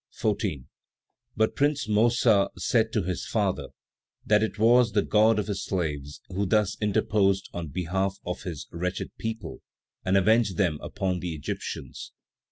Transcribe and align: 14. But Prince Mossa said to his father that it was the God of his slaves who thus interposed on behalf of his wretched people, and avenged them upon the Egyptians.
14. 0.17 0.67
But 1.37 1.55
Prince 1.55 1.87
Mossa 1.87 2.49
said 2.57 2.91
to 2.91 3.03
his 3.03 3.27
father 3.27 3.67
that 4.25 4.41
it 4.41 4.57
was 4.57 4.93
the 4.93 5.03
God 5.03 5.37
of 5.37 5.45
his 5.45 5.63
slaves 5.63 6.21
who 6.29 6.47
thus 6.47 6.75
interposed 6.81 7.51
on 7.53 7.67
behalf 7.67 8.17
of 8.25 8.41
his 8.41 8.65
wretched 8.71 9.15
people, 9.19 9.61
and 10.03 10.17
avenged 10.17 10.57
them 10.57 10.79
upon 10.81 11.19
the 11.19 11.35
Egyptians. 11.35 12.13